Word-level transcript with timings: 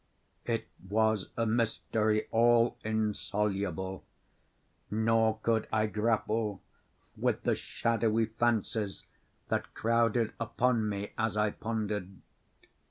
It 0.47 0.67
was 0.89 1.29
a 1.37 1.45
mystery 1.45 2.25
all 2.31 2.75
insoluble; 2.83 4.03
nor 4.89 5.37
could 5.43 5.67
I 5.71 5.85
grapple 5.85 6.59
with 7.15 7.43
the 7.43 7.53
shadowy 7.53 8.25
fancies 8.25 9.05
that 9.49 9.75
crowded 9.75 10.33
upon 10.39 10.89
me 10.89 11.11
as 11.19 11.37
I 11.37 11.51
pondered. 11.51 12.09